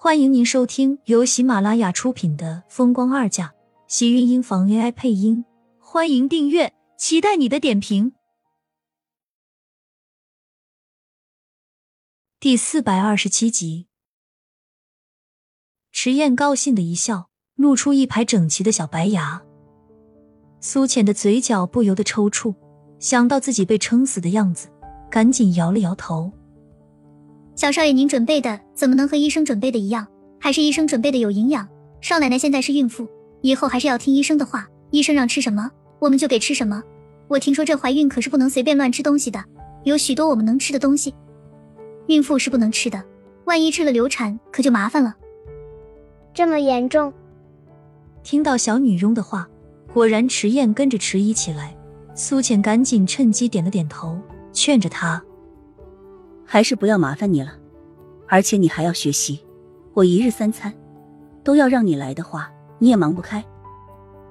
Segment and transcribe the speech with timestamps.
[0.00, 3.46] 欢迎您收听由喜马拉雅出品的《风光二嫁》，
[3.88, 5.44] 喜运音房 AI 配音。
[5.80, 8.12] 欢迎订阅，期待你的点评。
[12.38, 13.88] 第四百二十七集，
[15.90, 19.42] 迟燕高兴的一笑，露出一排整齐的小白牙。
[20.60, 22.54] 苏浅的嘴角不由得抽搐，
[23.00, 24.68] 想到自己被撑死的样子，
[25.10, 26.32] 赶紧摇了摇头。
[27.58, 30.06] 小少爷，您准备的怎么能和医生准备的一样？
[30.38, 31.68] 还是医生准备的有营养？
[32.00, 33.04] 少奶奶现在是孕妇，
[33.40, 34.68] 以后还是要听医生的话。
[34.92, 36.80] 医生让吃什么，我们就给吃什么。
[37.26, 39.44] 我听说这怀孕可是不能随便乱吃东西的，
[39.82, 41.12] 有许多我们能吃的东西，
[42.06, 43.02] 孕妇是不能吃的。
[43.46, 45.16] 万一吃了流产，可就麻烦了。
[46.32, 47.12] 这么严重？
[48.22, 49.48] 听到小女佣的话，
[49.92, 51.76] 果然迟燕跟着迟疑起来。
[52.14, 54.16] 苏浅赶紧趁机点了点头，
[54.52, 55.20] 劝着她。
[56.50, 57.52] 还是不要麻烦你了，
[58.26, 59.38] 而且你还要学习。
[59.92, 60.72] 我一日三餐
[61.44, 63.44] 都要让你来的话，你也忙不开。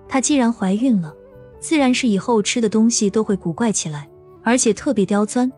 [0.07, 1.13] 她既然怀孕了，
[1.59, 4.09] 自然是以后吃的东西都会古怪起来，
[4.41, 5.51] 而且特别刁钻。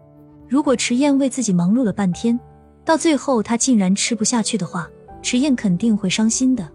[0.49, 2.37] 如果迟燕为自己忙碌了半天，
[2.83, 4.89] 到最后她竟然吃不下去的话，
[5.21, 6.67] 迟燕肯定会伤心的。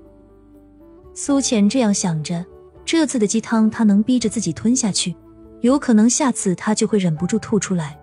[1.13, 2.43] 苏浅这样想着，
[2.87, 5.15] 这次的鸡汤她能逼着自己吞下去，
[5.61, 8.01] 有可能下次她就会忍不住吐出来。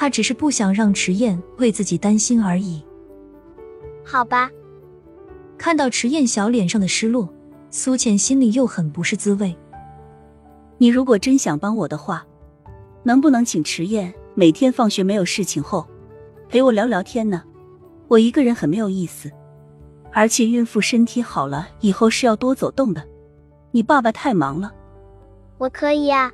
[0.00, 2.80] 他只是不想让迟燕为自己担心而已。
[4.04, 4.48] 好吧。
[5.58, 7.28] 看到迟燕小脸上的失落，
[7.68, 9.52] 苏浅心里又很不是滋味。
[10.76, 12.24] 你如果真想帮我的话，
[13.02, 15.84] 能不能请迟燕每天放学没有事情后
[16.48, 17.42] 陪我聊聊天呢？
[18.06, 19.28] 我一个人很没有意思，
[20.12, 23.02] 而且孕妇身体好了以后是要多走动的。
[23.72, 24.72] 你爸爸太忙了。
[25.58, 26.32] 我可以呀，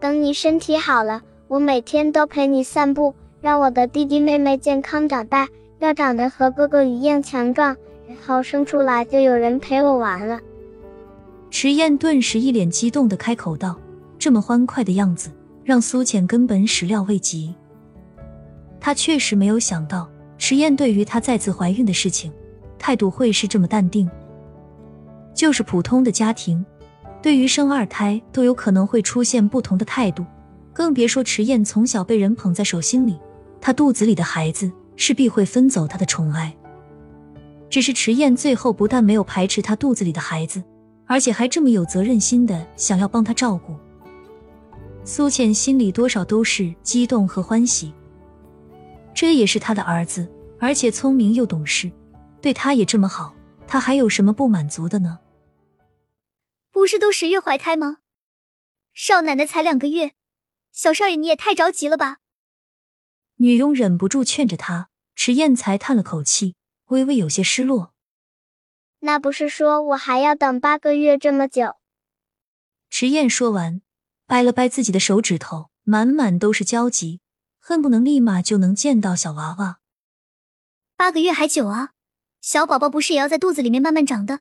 [0.00, 1.20] 等你身体好了。
[1.46, 5.46] 我每天都陪你散步，让我的弟弟妹妹健康长大，
[5.78, 7.76] 要长得和哥哥一样强壮，
[8.08, 10.40] 然后生出来就有人陪我玩了。
[11.50, 13.78] 迟燕顿时一脸激动的开口道
[14.18, 15.30] ：“这么欢快的样子，
[15.62, 17.54] 让苏浅根本始料未及。
[18.80, 22.32] 他确实没有想到，迟燕对于她再次怀孕的事情，
[22.78, 24.10] 态度会是这么淡定。
[25.34, 26.64] 就是普通的家庭，
[27.20, 30.24] 对于生二胎都有可能会出现不同的态度。”
[30.74, 33.16] 更别说迟燕从小被人捧在手心里，
[33.60, 36.54] 她肚子里的孩子势必会分走她的宠爱。
[37.70, 40.62] 只是迟燕最后不但没有排斥她肚子里的孩子，
[41.06, 43.74] 而且还这么有责任心的想要帮她照顾。
[45.04, 47.92] 苏浅心里多少都是激动和欢喜，
[49.14, 51.90] 这也是她的儿子，而且聪明又懂事，
[52.40, 53.32] 对她也这么好，
[53.66, 55.20] 她还有什么不满足的呢？
[56.72, 57.98] 不是都十月怀胎吗？
[58.92, 60.12] 少奶奶才两个月。
[60.74, 62.18] 小少爷，你也太着急了吧！
[63.36, 67.94] 女佣忍不住劝着他，迟燕才叹了口气，微微有些失落。
[68.98, 71.76] 那不是说我还要等八个月这么久？
[72.90, 73.82] 迟燕说完，
[74.26, 77.20] 掰了掰自己的手指头，满满都是焦急，
[77.60, 79.78] 恨不能立马就能见到小娃娃。
[80.96, 81.90] 八个月还久啊，
[82.40, 84.40] 小宝宝不是也要在肚子里面慢慢长的？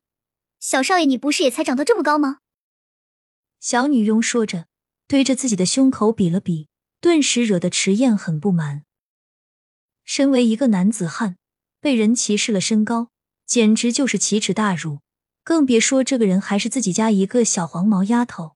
[0.60, 2.40] 小少爷，你不是也才长到这么高吗？
[3.60, 4.66] 小女佣说着。
[5.08, 6.68] 对着自己的胸口比了比，
[7.00, 8.84] 顿时惹得迟燕很不满。
[10.04, 11.38] 身为一个男子汉，
[11.80, 13.10] 被人歧视了身高，
[13.46, 15.00] 简直就是奇耻大辱。
[15.44, 18.56] 更别说这个人还是自己家一个小黄毛丫头。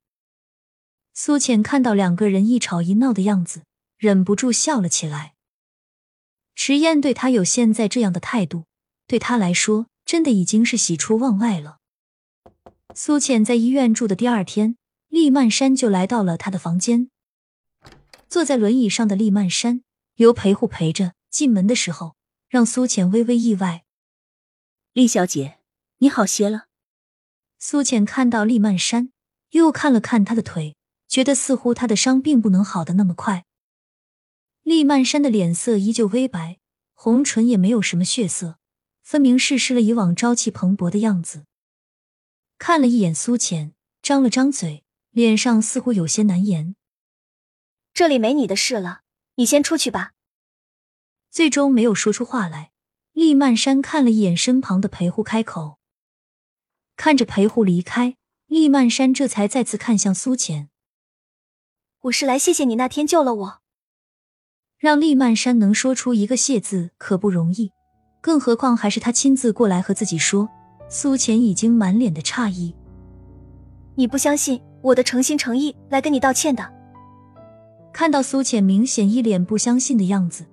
[1.14, 3.64] 苏浅看到两个人一吵一闹的样子，
[3.98, 5.34] 忍不住笑了起来。
[6.56, 8.66] 迟燕对他有现在这样的态度，
[9.06, 11.80] 对他来说真的已经是喜出望外了。
[12.96, 14.78] 苏浅在医院住的第二天。
[15.18, 17.10] 厉曼山就来到了他的房间，
[18.30, 19.82] 坐在轮椅上的厉曼山
[20.18, 22.16] 由陪护陪着进门的时候，
[22.48, 23.84] 让苏浅微微意外。
[24.94, 25.58] 厉小姐，
[25.98, 26.68] 你好些了。
[27.58, 29.12] 苏浅看到厉曼山，
[29.50, 30.76] 又看了看他的腿，
[31.08, 33.46] 觉得似乎他的伤并不能好的那么快。
[34.62, 36.60] 厉曼山的脸色依旧微白，
[36.94, 38.60] 红唇也没有什么血色，
[39.02, 41.46] 分明是失了以往朝气蓬勃的样子。
[42.60, 44.84] 看了一眼苏浅，张了张嘴。
[45.18, 46.76] 脸上似乎有些难言。
[47.92, 49.02] 这里没你的事了，
[49.38, 50.12] 你先出去吧。
[51.32, 52.70] 最终没有说出话来。
[53.14, 55.80] 厉曼山看了一眼身旁的陪护，开口。
[56.96, 58.16] 看着陪护离开，
[58.46, 60.70] 厉曼山这才再次看向苏浅
[62.02, 63.62] ：“我是来谢谢你那天救了我。”
[64.78, 67.72] 让厉曼山能说出一个谢字可不容易，
[68.22, 70.48] 更何况还是他亲自过来和自己说。
[70.88, 72.76] 苏浅已经满脸的诧异
[73.98, 76.64] ：“你不相信？”我的诚心诚意来跟你道歉的。
[77.92, 80.46] 看到苏浅明显一脸不相信的样子，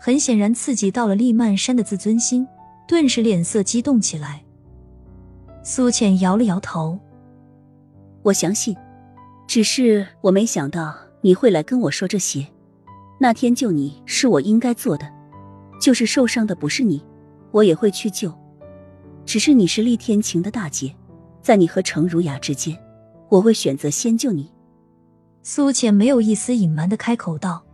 [0.00, 2.46] 很显然刺激到了厉曼山的自尊心，
[2.86, 4.42] 顿时脸色激动起来。
[5.64, 6.98] 苏浅摇了摇头
[8.22, 8.74] ：“我相信，
[9.48, 12.46] 只是我没想到你会来跟我说这些。
[13.18, 15.06] 那天救你是我应该做的，
[15.80, 17.04] 就是受伤的不是你，
[17.50, 18.32] 我也会去救。
[19.26, 20.94] 只是你是厉天晴的大姐，
[21.42, 22.76] 在你和程如雅之间，
[23.32, 24.50] 我会选择先救你。”
[25.42, 27.64] 苏浅没有一丝隐瞒的开口道：“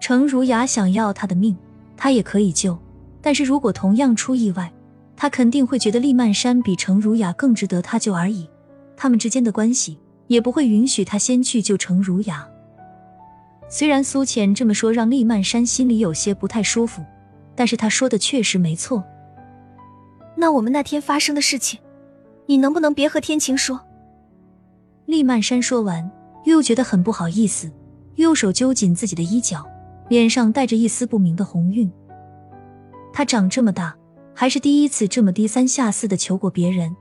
[0.00, 1.56] 程如雅想要他的命，
[1.96, 2.76] 他也可以救，
[3.20, 4.72] 但是如果同样出意外。”
[5.20, 8.48] 他肯定会觉得厉曼山比程如雅更值得他救而已，
[8.96, 9.98] 他们之间的关系
[10.28, 12.46] 也不会允许他先去救程如雅。
[13.68, 17.04] 虽然苏浅这么说让厉曼山心里有些不太舒服，
[17.56, 19.02] 但是他说的确实没错。
[20.36, 21.80] 那我们那天发生的事情，
[22.46, 23.80] 你能不能别和天晴说？
[25.08, 26.08] 厉曼山说完，
[26.44, 27.72] 又觉得很不好意思，
[28.16, 29.64] 右手揪紧自己的衣角，
[30.10, 31.90] 脸上带着一丝不明的红晕。
[33.10, 33.96] 他长这么大。
[34.34, 36.94] 还是第一次这么低三下四的求过别人，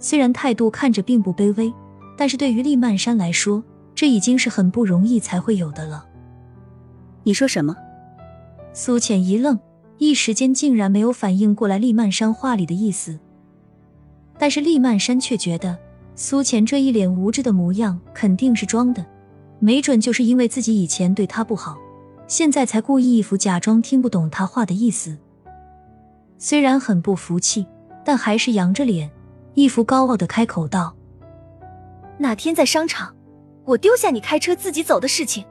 [0.00, 1.72] 虽然态度看着并不卑微，
[2.16, 3.62] 但是对于厉曼山来说，
[3.94, 6.04] 这已经是很不容易才会有的了。
[7.22, 7.76] 你说什么？
[8.72, 9.56] 苏浅一愣，
[9.98, 13.20] 一时间竟然没有反应过来厉曼山话里的意思。
[14.36, 15.78] 但是厉曼山却觉得
[16.22, 19.06] 苏浅这一脸无知的模样肯定是装的，
[19.58, 21.78] 没准就是因为自己以前对他不好，
[22.28, 25.16] 现在才故意一副假装听不懂他话的意思。
[26.36, 27.66] 虽然很不服气，
[28.04, 29.10] 但还是扬着脸，
[29.54, 30.94] 一副高傲的开口道
[32.20, 33.16] ：“哪天在商场，
[33.64, 35.46] 我丢下你开车自己走的事情，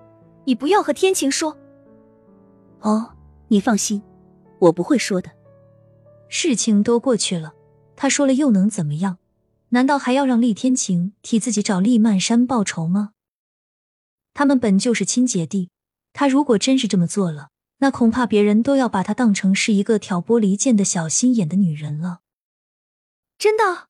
[0.46, 1.58] 你不要和天晴说。”
[2.82, 3.10] 哦，
[3.48, 4.00] 你放心，
[4.60, 5.32] 我不会说的。
[6.28, 7.54] 事情都过去了，
[7.96, 9.18] 他说了又能怎么样？
[9.70, 13.12] 难道还要让厉天晴替自己找厉曼山报仇吗？
[14.34, 15.70] 他们本就是亲姐弟，
[16.14, 17.50] 他如果真是这么做了。
[17.82, 22.20] 那恐怕别人都要把她当成是一个挑拨离间的小心眼的女人了。
[23.38, 23.88] 真的，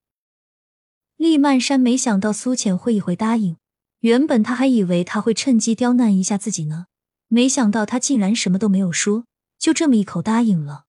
[1.18, 3.58] 厉曼山没想到苏浅会一回答应，
[4.02, 6.86] 原本他还以为他会趁机刁难一下自己呢，
[7.28, 9.26] 没想到他竟然什么都没有说，
[9.58, 10.86] 就这么一口答应了。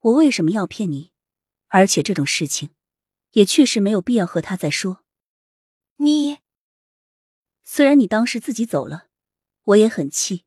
[0.00, 1.12] 我为什么要骗你？
[1.68, 2.68] 而且这种事情，
[3.32, 5.04] 也确实没有必要和他再说。
[5.96, 6.38] 你
[7.64, 9.08] 虽然你当时自己走了，
[9.64, 10.44] 我也很气。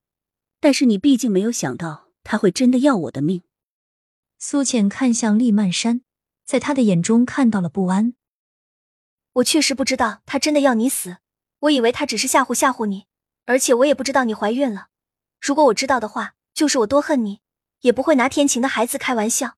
[0.64, 3.42] 但是你毕竟没有想到他会真的要我的命。
[4.38, 6.02] 苏浅看向厉曼山，
[6.46, 8.14] 在他的眼中看到了不安。
[9.34, 11.18] 我确实不知道他真的要你死，
[11.62, 13.08] 我以为他只是吓唬吓唬你，
[13.46, 14.90] 而且我也不知道你怀孕了。
[15.40, 17.42] 如果我知道的话，就是我多恨你，
[17.80, 19.58] 也不会拿天晴的孩子开玩笑。